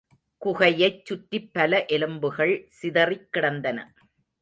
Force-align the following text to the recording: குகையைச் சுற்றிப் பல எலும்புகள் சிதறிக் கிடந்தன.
குகையைச் 0.41 1.05
சுற்றிப் 1.05 1.53
பல 1.53 1.85
எலும்புகள் 1.85 2.67
சிதறிக் 2.81 3.31
கிடந்தன. 3.31 3.79